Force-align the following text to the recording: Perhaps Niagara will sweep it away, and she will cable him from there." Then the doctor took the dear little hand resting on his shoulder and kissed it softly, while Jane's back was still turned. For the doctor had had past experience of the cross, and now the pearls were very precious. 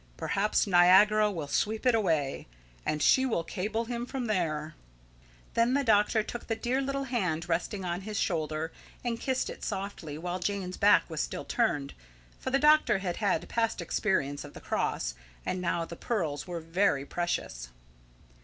Perhaps 0.17 0.65
Niagara 0.65 1.29
will 1.29 1.47
sweep 1.47 1.85
it 1.85 1.93
away, 1.93 2.47
and 2.87 3.03
she 3.03 3.23
will 3.23 3.43
cable 3.43 3.85
him 3.85 4.07
from 4.07 4.25
there." 4.25 4.73
Then 5.53 5.75
the 5.75 5.83
doctor 5.83 6.23
took 6.23 6.47
the 6.47 6.55
dear 6.55 6.81
little 6.81 7.03
hand 7.03 7.47
resting 7.47 7.85
on 7.85 8.01
his 8.01 8.19
shoulder 8.19 8.71
and 9.05 9.19
kissed 9.19 9.47
it 9.47 9.63
softly, 9.63 10.17
while 10.17 10.39
Jane's 10.39 10.75
back 10.77 11.07
was 11.07 11.21
still 11.21 11.45
turned. 11.45 11.93
For 12.39 12.49
the 12.49 12.57
doctor 12.57 12.97
had 12.97 13.17
had 13.17 13.47
past 13.47 13.79
experience 13.79 14.43
of 14.43 14.55
the 14.55 14.59
cross, 14.59 15.13
and 15.45 15.61
now 15.61 15.85
the 15.85 15.95
pearls 15.95 16.47
were 16.47 16.61
very 16.61 17.05
precious. 17.05 17.69